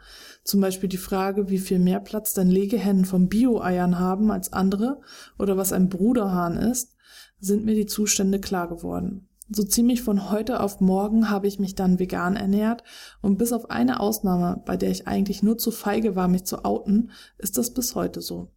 zum 0.44 0.60
Beispiel 0.60 0.88
die 0.88 0.96
Frage, 0.96 1.48
wie 1.48 1.58
viel 1.58 1.80
mehr 1.80 1.98
Platz 1.98 2.32
denn 2.32 2.48
Legehennen 2.48 3.04
von 3.04 3.28
Bio-Eiern 3.28 3.98
haben 3.98 4.30
als 4.30 4.52
andere 4.52 5.00
oder 5.38 5.56
was 5.56 5.72
ein 5.72 5.88
Bruderhahn 5.88 6.56
ist, 6.56 6.94
sind 7.40 7.64
mir 7.64 7.74
die 7.74 7.86
Zustände 7.86 8.38
klar 8.38 8.68
geworden. 8.68 9.28
So 9.50 9.64
ziemlich 9.64 10.02
von 10.02 10.30
heute 10.30 10.60
auf 10.60 10.80
morgen 10.80 11.28
habe 11.28 11.46
ich 11.46 11.58
mich 11.58 11.74
dann 11.74 11.98
vegan 11.98 12.36
ernährt 12.36 12.84
und 13.20 13.38
bis 13.38 13.52
auf 13.52 13.70
eine 13.70 14.00
Ausnahme, 14.00 14.62
bei 14.64 14.76
der 14.76 14.90
ich 14.90 15.08
eigentlich 15.08 15.42
nur 15.42 15.58
zu 15.58 15.70
feige 15.72 16.14
war, 16.16 16.28
mich 16.28 16.44
zu 16.44 16.64
outen, 16.64 17.10
ist 17.38 17.58
das 17.58 17.74
bis 17.74 17.94
heute 17.94 18.20
so. 18.20 18.50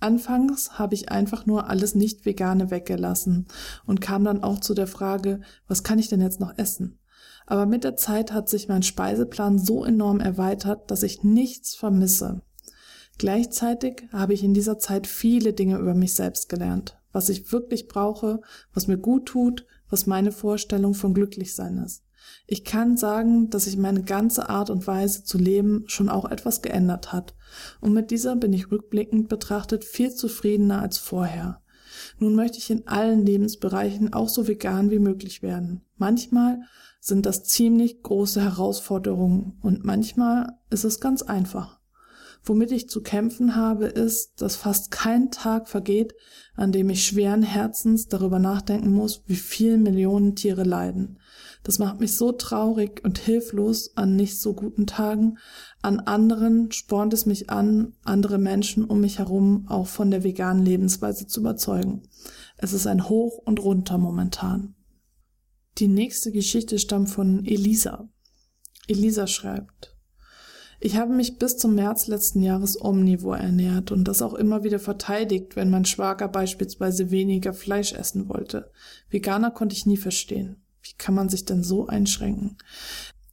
Anfangs 0.00 0.78
habe 0.78 0.94
ich 0.94 1.10
einfach 1.10 1.44
nur 1.46 1.68
alles 1.68 1.94
Nicht-Vegane 1.94 2.70
weggelassen 2.70 3.46
und 3.84 4.00
kam 4.00 4.24
dann 4.24 4.42
auch 4.44 4.60
zu 4.60 4.74
der 4.74 4.86
Frage, 4.86 5.40
was 5.66 5.82
kann 5.82 5.98
ich 5.98 6.08
denn 6.08 6.20
jetzt 6.20 6.40
noch 6.40 6.56
essen? 6.56 6.98
Aber 7.46 7.66
mit 7.66 7.82
der 7.82 7.96
Zeit 7.96 8.32
hat 8.32 8.48
sich 8.48 8.68
mein 8.68 8.82
Speiseplan 8.82 9.58
so 9.58 9.84
enorm 9.84 10.20
erweitert, 10.20 10.90
dass 10.90 11.02
ich 11.02 11.24
nichts 11.24 11.74
vermisse. 11.74 12.42
Gleichzeitig 13.16 14.04
habe 14.12 14.34
ich 14.34 14.44
in 14.44 14.54
dieser 14.54 14.78
Zeit 14.78 15.06
viele 15.08 15.52
Dinge 15.52 15.78
über 15.78 15.94
mich 15.94 16.14
selbst 16.14 16.48
gelernt, 16.48 16.96
was 17.10 17.28
ich 17.28 17.50
wirklich 17.50 17.88
brauche, 17.88 18.40
was 18.72 18.86
mir 18.86 18.98
gut 18.98 19.26
tut, 19.26 19.66
was 19.90 20.06
meine 20.06 20.30
Vorstellung 20.30 20.94
von 20.94 21.14
Glücklichsein 21.14 21.78
ist. 21.78 22.04
Ich 22.46 22.64
kann 22.64 22.96
sagen, 22.96 23.50
dass 23.50 23.64
sich 23.64 23.76
meine 23.76 24.02
ganze 24.02 24.48
Art 24.48 24.70
und 24.70 24.86
Weise 24.86 25.24
zu 25.24 25.38
leben 25.38 25.84
schon 25.86 26.08
auch 26.08 26.24
etwas 26.30 26.62
geändert 26.62 27.12
hat. 27.12 27.34
Und 27.80 27.92
mit 27.92 28.10
dieser 28.10 28.36
bin 28.36 28.52
ich 28.52 28.70
rückblickend 28.70 29.28
betrachtet 29.28 29.84
viel 29.84 30.14
zufriedener 30.14 30.80
als 30.80 30.98
vorher. 30.98 31.62
Nun 32.18 32.34
möchte 32.34 32.58
ich 32.58 32.70
in 32.70 32.86
allen 32.86 33.24
Lebensbereichen 33.24 34.12
auch 34.12 34.28
so 34.28 34.48
vegan 34.48 34.90
wie 34.90 34.98
möglich 34.98 35.42
werden. 35.42 35.82
Manchmal 35.96 36.60
sind 37.00 37.26
das 37.26 37.44
ziemlich 37.44 38.02
große 38.02 38.40
Herausforderungen 38.40 39.58
und 39.62 39.84
manchmal 39.84 40.58
ist 40.70 40.84
es 40.84 41.00
ganz 41.00 41.22
einfach. 41.22 41.78
Womit 42.44 42.72
ich 42.72 42.88
zu 42.88 43.02
kämpfen 43.02 43.56
habe, 43.56 43.86
ist, 43.86 44.40
dass 44.40 44.56
fast 44.56 44.90
kein 44.90 45.30
Tag 45.30 45.68
vergeht, 45.68 46.14
an 46.54 46.72
dem 46.72 46.88
ich 46.88 47.04
schweren 47.04 47.42
Herzens 47.42 48.08
darüber 48.08 48.38
nachdenken 48.38 48.92
muss, 48.92 49.22
wie 49.26 49.36
viele 49.36 49.76
Millionen 49.76 50.34
Tiere 50.34 50.62
leiden. 50.62 51.18
Das 51.68 51.78
macht 51.78 52.00
mich 52.00 52.16
so 52.16 52.32
traurig 52.32 53.02
und 53.04 53.18
hilflos 53.18 53.94
an 53.94 54.16
nicht 54.16 54.40
so 54.40 54.54
guten 54.54 54.86
Tagen. 54.86 55.36
An 55.82 56.00
anderen 56.00 56.72
spornt 56.72 57.12
es 57.12 57.26
mich 57.26 57.50
an, 57.50 57.92
andere 58.04 58.38
Menschen 58.38 58.86
um 58.86 59.02
mich 59.02 59.18
herum 59.18 59.66
auch 59.68 59.86
von 59.86 60.10
der 60.10 60.24
veganen 60.24 60.64
Lebensweise 60.64 61.26
zu 61.26 61.40
überzeugen. 61.40 62.08
Es 62.56 62.72
ist 62.72 62.86
ein 62.86 63.10
Hoch 63.10 63.36
und 63.44 63.62
runter 63.62 63.98
momentan. 63.98 64.76
Die 65.76 65.88
nächste 65.88 66.32
Geschichte 66.32 66.78
stammt 66.78 67.10
von 67.10 67.44
Elisa. 67.44 68.08
Elisa 68.86 69.26
schreibt, 69.26 69.94
ich 70.80 70.96
habe 70.96 71.12
mich 71.12 71.36
bis 71.36 71.58
zum 71.58 71.74
März 71.74 72.06
letzten 72.06 72.42
Jahres 72.42 72.82
omnivor 72.82 73.36
ernährt 73.36 73.92
und 73.92 74.04
das 74.04 74.22
auch 74.22 74.32
immer 74.32 74.64
wieder 74.64 74.78
verteidigt, 74.78 75.54
wenn 75.54 75.68
mein 75.68 75.84
Schwager 75.84 76.28
beispielsweise 76.28 77.10
weniger 77.10 77.52
Fleisch 77.52 77.92
essen 77.92 78.30
wollte. 78.30 78.70
Veganer 79.10 79.50
konnte 79.50 79.76
ich 79.76 79.84
nie 79.84 79.98
verstehen. 79.98 80.62
Wie 80.82 80.94
kann 80.96 81.14
man 81.14 81.28
sich 81.28 81.44
denn 81.44 81.62
so 81.62 81.86
einschränken? 81.86 82.56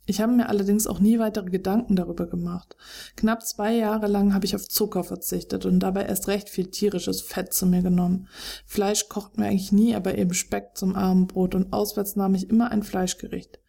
Ich 0.08 0.22
habe 0.22 0.34
mir 0.34 0.50
allerdings 0.50 0.86
auch 0.86 1.00
nie 1.00 1.18
weitere 1.18 1.50
Gedanken 1.50 1.96
darüber 1.96 2.28
gemacht. 2.28 2.75
Knapp 3.16 3.44
zwei 3.44 3.74
Jahre 3.74 4.08
lang 4.08 4.36
habe 4.36 4.46
ich 4.46 4.56
auf 4.56 4.68
Zucker 4.68 5.04
verzichtet 5.04 5.66
und 5.66 5.80
dabei 5.80 6.04
erst 6.04 6.28
recht 6.28 6.50
viel 6.50 6.68
tierisches 6.68 7.22
Fett 7.22 7.54
zu 7.54 7.66
mir 7.66 7.82
genommen. 7.82 8.28
Fleisch 8.68 9.10
kocht 9.10 9.38
mir 9.38 9.48
eigentlich 9.48 9.72
nie, 9.72 9.96
aber 9.96 10.18
eben 10.18 10.34
Speck 10.34 10.72
zum 10.75 10.96
Abendbrot 10.96 11.56
und 11.56 11.74
auswärts 11.74 12.16
nahm 12.16 12.36
ich 12.36 12.50
immer 12.50 12.70
ein 12.72 12.84
Fleischgericht. 12.84 13.60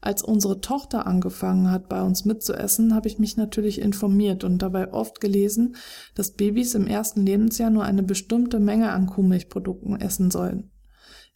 Als 0.00 0.22
unsere 0.22 0.60
Tochter 0.60 1.06
angefangen 1.06 1.70
hat, 1.70 1.88
bei 1.88 2.02
uns 2.02 2.24
mitzuessen, 2.24 2.94
habe 2.94 3.08
ich 3.08 3.18
mich 3.18 3.36
natürlich 3.36 3.80
informiert 3.80 4.44
und 4.44 4.62
dabei 4.62 4.92
oft 4.92 5.20
gelesen, 5.20 5.76
dass 6.14 6.32
Babys 6.32 6.74
im 6.74 6.86
ersten 6.86 7.26
Lebensjahr 7.26 7.70
nur 7.70 7.84
eine 7.84 8.02
bestimmte 8.02 8.60
Menge 8.60 8.92
an 8.92 9.06
Kuhmilchprodukten 9.06 10.00
essen 10.00 10.30
sollen. 10.30 10.70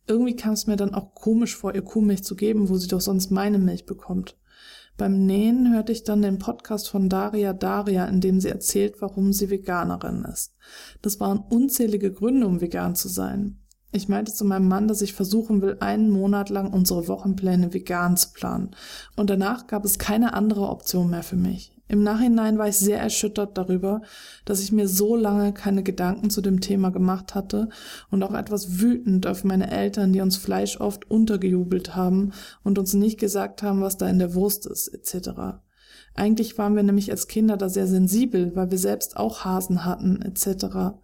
Irgendwie 0.06 0.37
kam 0.37 0.52
es 0.52 0.66
mir 0.66 0.76
dann 0.76 0.94
auch 0.94 1.14
komisch 1.14 1.56
vor, 1.56 1.75
ihr 1.75 1.82
Kuhmilch 1.82 2.25
zu 2.25 2.37
geben, 2.37 2.68
wo 2.68 2.76
sie 2.76 2.88
doch 2.88 3.00
sonst 3.00 3.30
meine 3.30 3.58
Milch 3.58 3.87
bekommt. 3.87 4.37
Beim 4.96 5.26
Nähen 5.26 5.73
hörte 5.73 5.90
ich 5.90 6.04
dann 6.04 6.23
den 6.23 6.38
Podcast 6.38 6.88
von 6.88 7.08
Daria 7.08 7.52
Daria, 7.52 8.04
in 8.04 8.20
dem 8.20 8.40
sie 8.40 8.49
erzählt, 8.49 9.00
warum 9.00 9.32
sie 9.32 9.50
Veganerin 9.50 10.25
ist. 10.25 10.54
Das 11.02 11.18
waren 11.18 11.38
unzählige 11.38 12.12
Gründe, 12.12 12.46
um 12.46 12.61
vegan 12.61 12.94
zu 12.94 13.08
sein. 13.08 13.58
Ich 13.90 14.08
meinte 14.08 14.32
zu 14.32 14.44
meinem 14.44 14.68
Mann, 14.68 14.87
dass 14.87 15.02
ich 15.02 15.12
versuchen 15.12 15.62
will, 15.62 15.78
einen 15.80 16.11
Monat 16.11 16.49
lang 16.49 16.73
unsere 16.73 17.08
Wochenpläne 17.08 17.73
vegan 17.73 18.16
zu 18.16 18.32
planen. 18.32 18.70
Und 19.16 19.30
danach 19.30 19.66
gab 19.66 19.84
es 19.84 19.99
keine 19.99 20.34
andere 20.34 20.68
Option 20.68 21.11
mehr 21.11 21.23
für 21.23 21.37
mich. 21.37 21.73
Im 21.86 22.02
Nachhinein 22.02 22.56
war 22.56 22.68
ich 22.68 22.76
sehr 22.76 22.98
erschüttert 22.98 23.58
darüber, 23.58 24.00
dass 24.46 24.60
ich 24.60 24.72
mir 24.72 24.88
so 24.88 25.16
lange 25.16 25.52
keine 25.52 25.82
Gedanken 25.82 26.30
zu 26.30 26.40
dem 26.40 26.60
Thema 26.60 26.90
gemacht 26.90 27.34
hatte 27.34 27.68
und 28.10 28.22
auch 28.22 28.32
etwas 28.32 28.80
wütend 28.80 29.26
auf 29.26 29.44
meine 29.44 29.70
Eltern, 29.70 30.12
die 30.12 30.20
uns 30.20 30.36
Fleisch 30.36 30.80
oft 30.80 31.10
untergejubelt 31.10 31.94
haben 31.94 32.32
und 32.62 32.78
uns 32.78 32.94
nicht 32.94 33.20
gesagt 33.20 33.62
haben, 33.62 33.82
was 33.82 33.98
da 33.98 34.08
in 34.08 34.18
der 34.18 34.34
Wurst 34.34 34.66
ist, 34.66 34.88
etc. 34.88 35.58
Eigentlich 36.14 36.56
waren 36.56 36.74
wir 36.74 36.82
nämlich 36.82 37.10
als 37.10 37.28
Kinder 37.28 37.56
da 37.58 37.68
sehr 37.68 37.86
sensibel, 37.86 38.56
weil 38.56 38.70
wir 38.70 38.78
selbst 38.78 39.16
auch 39.18 39.44
Hasen 39.44 39.84
hatten, 39.84 40.22
etc. 40.22 40.96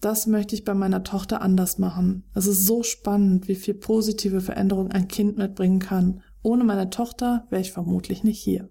Das 0.00 0.26
möchte 0.26 0.54
ich 0.54 0.64
bei 0.64 0.74
meiner 0.74 1.02
Tochter 1.02 1.42
anders 1.42 1.78
machen. 1.78 2.24
Es 2.34 2.46
ist 2.46 2.66
so 2.66 2.82
spannend, 2.82 3.48
wie 3.48 3.56
viel 3.56 3.74
positive 3.74 4.40
Veränderung 4.40 4.92
ein 4.92 5.08
Kind 5.08 5.38
mitbringen 5.38 5.80
kann. 5.80 6.22
Ohne 6.42 6.62
meine 6.62 6.90
Tochter 6.90 7.46
wäre 7.50 7.62
ich 7.62 7.72
vermutlich 7.72 8.22
nicht 8.22 8.40
hier. 8.40 8.68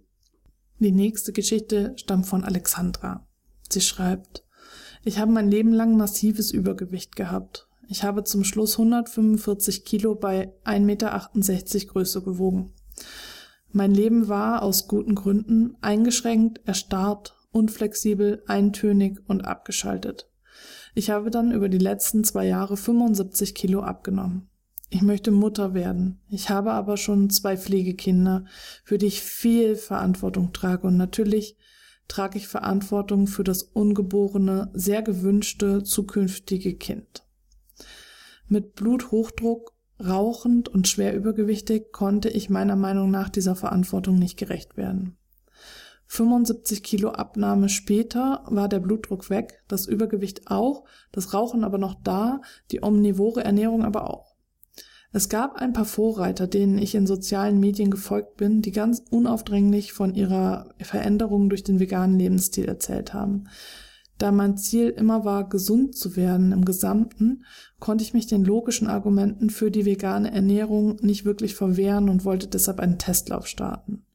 Die 0.81 0.91
nächste 0.91 1.31
Geschichte 1.31 1.93
stammt 1.95 2.25
von 2.25 2.43
Alexandra. 2.43 3.27
Sie 3.69 3.81
schreibt, 3.81 4.43
ich 5.03 5.19
habe 5.19 5.31
mein 5.31 5.47
Leben 5.47 5.73
lang 5.73 5.95
massives 5.95 6.49
Übergewicht 6.49 7.15
gehabt. 7.15 7.67
Ich 7.87 8.03
habe 8.03 8.23
zum 8.23 8.43
Schluss 8.43 8.79
145 8.79 9.85
Kilo 9.85 10.15
bei 10.15 10.55
1,68 10.65 10.79
Meter 10.79 11.85
Größe 11.85 12.23
gewogen. 12.23 12.73
Mein 13.71 13.93
Leben 13.93 14.27
war 14.27 14.63
aus 14.63 14.87
guten 14.87 15.13
Gründen 15.13 15.77
eingeschränkt, 15.81 16.61
erstarrt, 16.65 17.35
unflexibel, 17.51 18.41
eintönig 18.47 19.19
und 19.27 19.41
abgeschaltet. 19.41 20.31
Ich 20.95 21.11
habe 21.11 21.29
dann 21.29 21.51
über 21.51 21.69
die 21.69 21.77
letzten 21.77 22.23
zwei 22.23 22.47
Jahre 22.47 22.75
75 22.75 23.53
Kilo 23.53 23.83
abgenommen. 23.83 24.49
Ich 24.93 25.01
möchte 25.01 25.31
Mutter 25.31 25.73
werden. 25.73 26.19
Ich 26.27 26.49
habe 26.49 26.73
aber 26.73 26.97
schon 26.97 27.29
zwei 27.29 27.55
Pflegekinder, 27.55 28.43
für 28.83 28.97
die 28.97 29.05
ich 29.05 29.21
viel 29.21 29.77
Verantwortung 29.77 30.51
trage 30.51 30.85
und 30.85 30.97
natürlich 30.97 31.55
trage 32.09 32.37
ich 32.37 32.49
Verantwortung 32.49 33.25
für 33.27 33.45
das 33.45 33.63
ungeborene, 33.63 34.69
sehr 34.73 35.01
gewünschte 35.01 35.81
zukünftige 35.83 36.75
Kind. 36.75 37.23
Mit 38.49 38.75
Bluthochdruck, 38.75 39.71
rauchend 39.97 40.67
und 40.67 40.89
schwer 40.89 41.15
übergewichtig 41.15 41.93
konnte 41.93 42.27
ich 42.27 42.49
meiner 42.49 42.75
Meinung 42.75 43.09
nach 43.09 43.29
dieser 43.29 43.55
Verantwortung 43.55 44.19
nicht 44.19 44.35
gerecht 44.35 44.75
werden. 44.75 45.15
75 46.07 46.83
Kilo 46.83 47.11
Abnahme 47.11 47.69
später 47.69 48.43
war 48.47 48.67
der 48.67 48.81
Blutdruck 48.81 49.29
weg, 49.29 49.63
das 49.69 49.85
Übergewicht 49.85 50.51
auch, 50.51 50.83
das 51.13 51.33
Rauchen 51.33 51.63
aber 51.63 51.77
noch 51.77 51.95
da, 52.03 52.41
die 52.71 52.83
omnivore 52.83 53.45
Ernährung 53.45 53.85
aber 53.85 54.09
auch. 54.09 54.30
Es 55.13 55.27
gab 55.27 55.55
ein 55.55 55.73
paar 55.73 55.85
Vorreiter, 55.85 56.47
denen 56.47 56.77
ich 56.77 56.95
in 56.95 57.05
sozialen 57.05 57.59
Medien 57.59 57.91
gefolgt 57.91 58.37
bin, 58.37 58.61
die 58.61 58.71
ganz 58.71 59.03
unaufdringlich 59.09 59.91
von 59.91 60.15
ihrer 60.15 60.73
Veränderung 60.79 61.49
durch 61.49 61.63
den 61.63 61.81
veganen 61.81 62.17
Lebensstil 62.17 62.65
erzählt 62.65 63.13
haben. 63.13 63.45
Da 64.17 64.31
mein 64.31 64.55
Ziel 64.55 64.89
immer 64.89 65.25
war, 65.25 65.49
gesund 65.49 65.95
zu 65.95 66.15
werden 66.15 66.51
im 66.53 66.63
Gesamten, 66.63 67.43
konnte 67.79 68.03
ich 68.03 68.13
mich 68.13 68.27
den 68.27 68.45
logischen 68.45 68.87
Argumenten 68.87 69.49
für 69.49 69.69
die 69.69 69.85
vegane 69.85 70.31
Ernährung 70.31 70.97
nicht 71.01 71.25
wirklich 71.25 71.55
verwehren 71.55 72.07
und 72.07 72.23
wollte 72.23 72.47
deshalb 72.47 72.79
einen 72.79 72.99
Testlauf 72.99 73.47
starten. 73.47 74.05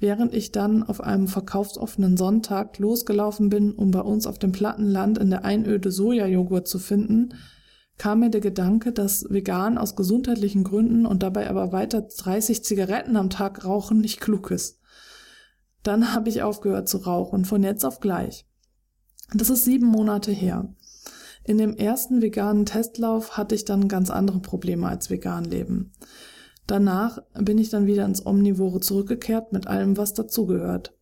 Während 0.00 0.34
ich 0.34 0.52
dann 0.52 0.82
auf 0.82 1.00
einem 1.00 1.26
verkaufsoffenen 1.26 2.16
Sonntag 2.16 2.78
losgelaufen 2.78 3.48
bin, 3.48 3.72
um 3.72 3.92
bei 3.92 4.00
uns 4.00 4.26
auf 4.26 4.38
dem 4.38 4.52
Plattenland 4.52 5.18
in 5.18 5.30
der 5.30 5.44
Einöde 5.44 5.90
Sojajoghurt 5.90 6.68
zu 6.68 6.78
finden, 6.78 7.30
kam 7.98 8.20
mir 8.20 8.30
der 8.30 8.40
Gedanke, 8.40 8.92
dass 8.92 9.28
vegan 9.28 9.76
aus 9.76 9.96
gesundheitlichen 9.96 10.64
Gründen 10.64 11.04
und 11.04 11.22
dabei 11.22 11.50
aber 11.50 11.72
weiter 11.72 12.02
30 12.02 12.64
Zigaretten 12.64 13.16
am 13.16 13.28
Tag 13.28 13.64
rauchen 13.64 14.00
nicht 14.00 14.20
klug 14.20 14.50
ist. 14.50 14.80
Dann 15.82 16.14
habe 16.14 16.28
ich 16.28 16.42
aufgehört 16.42 16.88
zu 16.88 16.98
rauchen, 16.98 17.44
von 17.44 17.62
jetzt 17.62 17.84
auf 17.84 18.00
gleich. 18.00 18.46
Das 19.34 19.50
ist 19.50 19.64
sieben 19.64 19.86
Monate 19.86 20.32
her. 20.32 20.72
In 21.44 21.58
dem 21.58 21.76
ersten 21.76 22.22
veganen 22.22 22.66
Testlauf 22.66 23.36
hatte 23.36 23.54
ich 23.54 23.64
dann 23.64 23.88
ganz 23.88 24.10
andere 24.10 24.40
Probleme 24.40 24.86
als 24.86 25.10
vegan 25.10 25.44
leben. 25.44 25.92
Danach 26.66 27.22
bin 27.34 27.58
ich 27.58 27.70
dann 27.70 27.86
wieder 27.86 28.04
ins 28.04 28.24
Omnivore 28.24 28.80
zurückgekehrt 28.80 29.52
mit 29.52 29.66
allem, 29.66 29.96
was 29.96 30.12
dazugehört. 30.12 30.94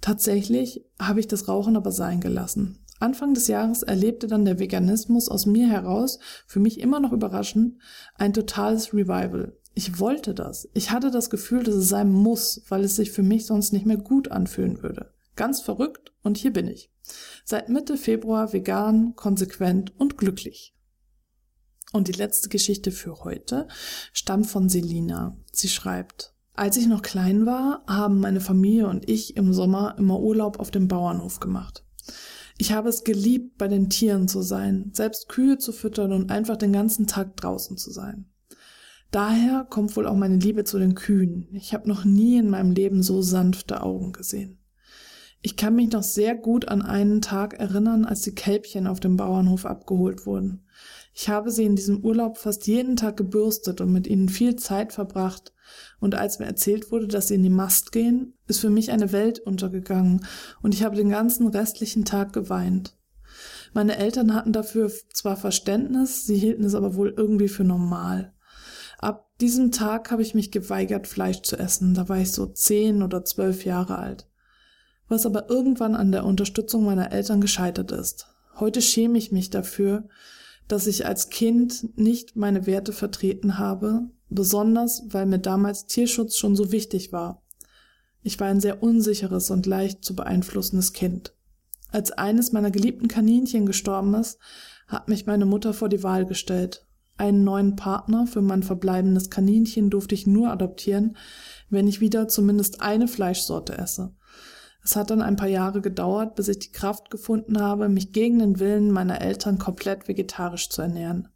Tatsächlich 0.00 0.84
habe 1.00 1.20
ich 1.20 1.26
das 1.26 1.48
Rauchen 1.48 1.76
aber 1.76 1.90
sein 1.90 2.20
gelassen. 2.20 2.85
Anfang 2.98 3.34
des 3.34 3.48
Jahres 3.48 3.82
erlebte 3.82 4.26
dann 4.26 4.44
der 4.44 4.58
Veganismus 4.58 5.28
aus 5.28 5.46
mir 5.46 5.68
heraus, 5.68 6.18
für 6.46 6.60
mich 6.60 6.80
immer 6.80 7.00
noch 7.00 7.12
überraschend, 7.12 7.78
ein 8.14 8.32
totales 8.32 8.92
Revival. 8.94 9.56
Ich 9.74 9.98
wollte 9.98 10.34
das. 10.34 10.68
Ich 10.72 10.90
hatte 10.90 11.10
das 11.10 11.28
Gefühl, 11.28 11.62
dass 11.62 11.74
es 11.74 11.88
sein 11.88 12.10
muss, 12.10 12.62
weil 12.68 12.84
es 12.84 12.96
sich 12.96 13.10
für 13.10 13.22
mich 13.22 13.44
sonst 13.44 13.72
nicht 13.72 13.84
mehr 13.84 13.98
gut 13.98 14.30
anfühlen 14.30 14.82
würde. 14.82 15.12
Ganz 15.36 15.60
verrückt 15.60 16.14
und 16.22 16.38
hier 16.38 16.52
bin 16.52 16.66
ich. 16.66 16.90
Seit 17.44 17.68
Mitte 17.68 17.98
Februar 17.98 18.52
vegan, 18.54 19.14
konsequent 19.16 19.92
und 19.98 20.16
glücklich. 20.16 20.74
Und 21.92 22.08
die 22.08 22.12
letzte 22.12 22.48
Geschichte 22.48 22.90
für 22.90 23.22
heute 23.24 23.68
stammt 24.12 24.46
von 24.46 24.68
Selina. 24.68 25.36
Sie 25.52 25.68
schreibt, 25.68 26.34
als 26.54 26.78
ich 26.78 26.86
noch 26.86 27.02
klein 27.02 27.44
war, 27.44 27.84
haben 27.86 28.18
meine 28.18 28.40
Familie 28.40 28.88
und 28.88 29.08
ich 29.08 29.36
im 29.36 29.52
Sommer 29.52 29.94
immer 29.98 30.18
Urlaub 30.18 30.58
auf 30.58 30.70
dem 30.70 30.88
Bauernhof 30.88 31.38
gemacht. 31.38 31.84
Ich 32.58 32.72
habe 32.72 32.88
es 32.88 33.04
geliebt, 33.04 33.58
bei 33.58 33.68
den 33.68 33.90
Tieren 33.90 34.28
zu 34.28 34.40
sein, 34.42 34.90
selbst 34.92 35.28
Kühe 35.28 35.58
zu 35.58 35.72
füttern 35.72 36.12
und 36.12 36.30
einfach 36.30 36.56
den 36.56 36.72
ganzen 36.72 37.06
Tag 37.06 37.36
draußen 37.36 37.76
zu 37.76 37.90
sein. 37.90 38.26
Daher 39.10 39.66
kommt 39.68 39.96
wohl 39.96 40.06
auch 40.06 40.16
meine 40.16 40.36
Liebe 40.36 40.64
zu 40.64 40.78
den 40.78 40.94
Kühen. 40.94 41.48
Ich 41.52 41.74
habe 41.74 41.88
noch 41.88 42.04
nie 42.04 42.38
in 42.38 42.50
meinem 42.50 42.72
Leben 42.72 43.02
so 43.02 43.22
sanfte 43.22 43.82
Augen 43.82 44.12
gesehen. 44.12 44.58
Ich 45.42 45.56
kann 45.56 45.76
mich 45.76 45.92
noch 45.92 46.02
sehr 46.02 46.34
gut 46.34 46.66
an 46.68 46.82
einen 46.82 47.20
Tag 47.20 47.54
erinnern, 47.54 48.04
als 48.04 48.22
die 48.22 48.34
Kälbchen 48.34 48.86
auf 48.86 49.00
dem 49.00 49.16
Bauernhof 49.16 49.64
abgeholt 49.64 50.26
wurden. 50.26 50.64
Ich 51.18 51.30
habe 51.30 51.50
sie 51.50 51.64
in 51.64 51.76
diesem 51.76 52.04
Urlaub 52.04 52.36
fast 52.36 52.66
jeden 52.66 52.94
Tag 52.94 53.16
gebürstet 53.16 53.80
und 53.80 53.90
mit 53.90 54.06
ihnen 54.06 54.28
viel 54.28 54.56
Zeit 54.56 54.92
verbracht, 54.92 55.54
und 55.98 56.14
als 56.14 56.38
mir 56.38 56.44
erzählt 56.44 56.92
wurde, 56.92 57.08
dass 57.08 57.28
sie 57.28 57.36
in 57.36 57.42
die 57.42 57.48
Mast 57.48 57.90
gehen, 57.90 58.34
ist 58.46 58.60
für 58.60 58.68
mich 58.68 58.90
eine 58.90 59.12
Welt 59.12 59.40
untergegangen 59.40 60.26
und 60.62 60.74
ich 60.74 60.84
habe 60.84 60.94
den 60.94 61.08
ganzen 61.08 61.48
restlichen 61.48 62.04
Tag 62.04 62.34
geweint. 62.34 62.98
Meine 63.72 63.96
Eltern 63.96 64.34
hatten 64.34 64.52
dafür 64.52 64.92
zwar 65.12 65.36
Verständnis, 65.36 66.26
sie 66.26 66.36
hielten 66.36 66.64
es 66.64 66.74
aber 66.74 66.94
wohl 66.96 67.14
irgendwie 67.16 67.48
für 67.48 67.64
normal. 67.64 68.34
Ab 68.98 69.30
diesem 69.40 69.72
Tag 69.72 70.10
habe 70.10 70.22
ich 70.22 70.34
mich 70.34 70.52
geweigert, 70.52 71.06
Fleisch 71.06 71.40
zu 71.40 71.56
essen, 71.56 71.94
da 71.94 72.10
war 72.10 72.18
ich 72.18 72.30
so 72.30 72.44
zehn 72.44 73.02
oder 73.02 73.24
zwölf 73.24 73.64
Jahre 73.64 73.96
alt. 73.96 74.28
was 75.08 75.24
aber 75.24 75.48
irgendwann 75.48 75.94
an 75.94 76.12
der 76.12 76.26
Unterstützung 76.26 76.84
meiner 76.84 77.10
Eltern 77.10 77.40
gescheitert 77.40 77.90
ist. 77.90 78.26
Heute 78.56 78.82
schäme 78.82 79.16
ich 79.18 79.32
mich 79.32 79.50
dafür, 79.50 80.08
dass 80.68 80.86
ich 80.86 81.06
als 81.06 81.28
Kind 81.28 81.96
nicht 81.98 82.36
meine 82.36 82.66
Werte 82.66 82.92
vertreten 82.92 83.58
habe, 83.58 84.08
besonders 84.28 85.04
weil 85.08 85.26
mir 85.26 85.38
damals 85.38 85.86
Tierschutz 85.86 86.36
schon 86.36 86.56
so 86.56 86.72
wichtig 86.72 87.12
war. 87.12 87.42
Ich 88.22 88.40
war 88.40 88.48
ein 88.48 88.60
sehr 88.60 88.82
unsicheres 88.82 89.50
und 89.50 89.66
leicht 89.66 90.04
zu 90.04 90.16
beeinflussendes 90.16 90.92
Kind. 90.92 91.32
Als 91.92 92.10
eines 92.10 92.50
meiner 92.50 92.72
geliebten 92.72 93.06
Kaninchen 93.06 93.66
gestorben 93.66 94.14
ist, 94.14 94.38
hat 94.88 95.08
mich 95.08 95.26
meine 95.26 95.46
Mutter 95.46 95.72
vor 95.72 95.88
die 95.88 96.02
Wahl 96.02 96.26
gestellt. 96.26 96.84
Einen 97.18 97.44
neuen 97.44 97.76
Partner 97.76 98.26
für 98.26 98.42
mein 98.42 98.64
verbleibendes 98.64 99.30
Kaninchen 99.30 99.90
durfte 99.90 100.16
ich 100.16 100.26
nur 100.26 100.50
adoptieren, 100.50 101.16
wenn 101.70 101.86
ich 101.86 102.00
wieder 102.00 102.26
zumindest 102.26 102.80
eine 102.80 103.06
Fleischsorte 103.06 103.78
esse. 103.78 104.15
Es 104.86 104.94
hat 104.94 105.10
dann 105.10 105.20
ein 105.20 105.34
paar 105.34 105.48
Jahre 105.48 105.80
gedauert, 105.80 106.36
bis 106.36 106.46
ich 106.46 106.60
die 106.60 106.70
Kraft 106.70 107.10
gefunden 107.10 107.60
habe, 107.60 107.88
mich 107.88 108.12
gegen 108.12 108.38
den 108.38 108.60
Willen 108.60 108.92
meiner 108.92 109.20
Eltern 109.20 109.58
komplett 109.58 110.06
vegetarisch 110.06 110.70
zu 110.70 110.80
ernähren. 110.80 111.26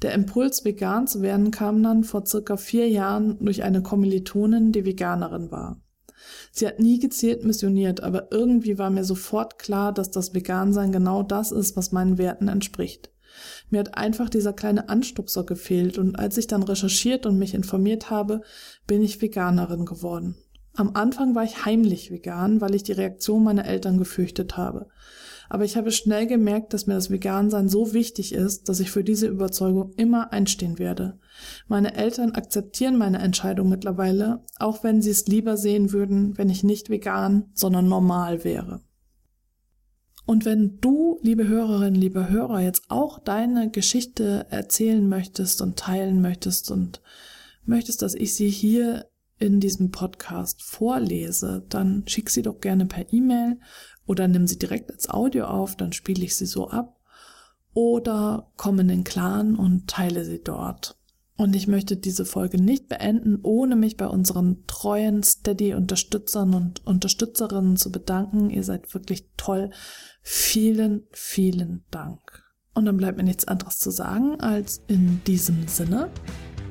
Der 0.00 0.14
Impuls, 0.14 0.64
vegan 0.64 1.06
zu 1.06 1.20
werden, 1.20 1.50
kam 1.50 1.82
dann 1.82 2.02
vor 2.02 2.24
circa 2.24 2.56
vier 2.56 2.88
Jahren 2.88 3.36
durch 3.44 3.62
eine 3.62 3.82
Kommilitonin, 3.82 4.72
die 4.72 4.86
Veganerin 4.86 5.50
war. 5.50 5.82
Sie 6.50 6.66
hat 6.66 6.80
nie 6.80 6.98
gezielt 6.98 7.44
missioniert, 7.44 8.02
aber 8.02 8.32
irgendwie 8.32 8.78
war 8.78 8.88
mir 8.88 9.04
sofort 9.04 9.58
klar, 9.58 9.92
dass 9.92 10.10
das 10.10 10.32
Vegansein 10.32 10.90
genau 10.90 11.22
das 11.22 11.52
ist, 11.52 11.76
was 11.76 11.92
meinen 11.92 12.16
Werten 12.16 12.48
entspricht. 12.48 13.10
Mir 13.68 13.80
hat 13.80 13.98
einfach 13.98 14.30
dieser 14.30 14.54
kleine 14.54 14.88
Anstupser 14.88 15.44
gefehlt 15.44 15.98
und 15.98 16.18
als 16.18 16.38
ich 16.38 16.46
dann 16.46 16.62
recherchiert 16.62 17.26
und 17.26 17.38
mich 17.38 17.52
informiert 17.52 18.08
habe, 18.08 18.40
bin 18.86 19.02
ich 19.02 19.20
Veganerin 19.20 19.84
geworden. 19.84 20.36
Am 20.78 20.92
Anfang 20.94 21.34
war 21.34 21.42
ich 21.42 21.64
heimlich 21.64 22.12
vegan, 22.12 22.60
weil 22.60 22.72
ich 22.72 22.84
die 22.84 22.92
Reaktion 22.92 23.42
meiner 23.42 23.64
Eltern 23.64 23.98
gefürchtet 23.98 24.56
habe. 24.56 24.86
Aber 25.48 25.64
ich 25.64 25.76
habe 25.76 25.90
schnell 25.90 26.28
gemerkt, 26.28 26.72
dass 26.72 26.86
mir 26.86 26.94
das 26.94 27.10
Vegansein 27.10 27.68
so 27.68 27.94
wichtig 27.94 28.32
ist, 28.32 28.68
dass 28.68 28.78
ich 28.78 28.92
für 28.92 29.02
diese 29.02 29.26
Überzeugung 29.26 29.92
immer 29.96 30.32
einstehen 30.32 30.78
werde. 30.78 31.18
Meine 31.66 31.96
Eltern 31.96 32.30
akzeptieren 32.30 32.96
meine 32.96 33.18
Entscheidung 33.18 33.68
mittlerweile, 33.68 34.44
auch 34.60 34.84
wenn 34.84 35.02
sie 35.02 35.10
es 35.10 35.26
lieber 35.26 35.56
sehen 35.56 35.90
würden, 35.90 36.38
wenn 36.38 36.48
ich 36.48 36.62
nicht 36.62 36.90
vegan, 36.90 37.50
sondern 37.54 37.88
normal 37.88 38.44
wäre. 38.44 38.80
Und 40.26 40.44
wenn 40.44 40.78
du, 40.80 41.18
liebe 41.22 41.48
Hörerinnen, 41.48 42.00
liebe 42.00 42.28
Hörer, 42.28 42.60
jetzt 42.60 42.84
auch 42.88 43.18
deine 43.18 43.68
Geschichte 43.72 44.46
erzählen 44.50 45.08
möchtest 45.08 45.60
und 45.60 45.76
teilen 45.76 46.20
möchtest 46.20 46.70
und 46.70 47.02
möchtest, 47.64 48.02
dass 48.02 48.14
ich 48.14 48.36
sie 48.36 48.48
hier 48.48 49.06
in 49.38 49.60
diesem 49.60 49.90
Podcast 49.90 50.62
vorlese, 50.62 51.64
dann 51.68 52.04
schick 52.06 52.30
sie 52.30 52.42
doch 52.42 52.60
gerne 52.60 52.86
per 52.86 53.12
E-Mail 53.12 53.58
oder 54.06 54.26
nimm 54.26 54.46
sie 54.46 54.58
direkt 54.58 54.90
als 54.90 55.08
Audio 55.08 55.46
auf, 55.46 55.76
dann 55.76 55.92
spiele 55.92 56.24
ich 56.24 56.36
sie 56.36 56.46
so 56.46 56.68
ab. 56.68 56.96
Oder 57.74 58.50
komm 58.56 58.80
in 58.80 58.88
den 58.88 59.04
Clan 59.04 59.54
und 59.54 59.88
teile 59.88 60.24
sie 60.24 60.42
dort. 60.42 60.98
Und 61.36 61.54
ich 61.54 61.68
möchte 61.68 61.96
diese 61.96 62.24
Folge 62.24 62.60
nicht 62.60 62.88
beenden, 62.88 63.38
ohne 63.44 63.76
mich 63.76 63.96
bei 63.96 64.08
unseren 64.08 64.64
treuen 64.66 65.22
Steady-Unterstützern 65.22 66.52
und 66.52 66.84
Unterstützerinnen 66.84 67.76
zu 67.76 67.92
bedanken. 67.92 68.50
Ihr 68.50 68.64
seid 68.64 68.92
wirklich 68.92 69.28
toll. 69.36 69.70
Vielen, 70.20 71.06
vielen 71.12 71.84
Dank. 71.92 72.42
Und 72.74 72.86
dann 72.86 72.96
bleibt 72.96 73.18
mir 73.18 73.24
nichts 73.24 73.46
anderes 73.46 73.78
zu 73.78 73.90
sagen, 73.90 74.40
als 74.40 74.82
in 74.88 75.22
diesem 75.24 75.68
Sinne. 75.68 76.10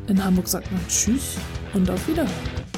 In 0.08 0.24
Hamburg 0.24 0.48
sagt 0.48 0.72
man 0.72 0.80
Tschüss 0.88 1.36
und 1.74 1.90
auf 1.90 2.08
Wiederhören. 2.08 2.77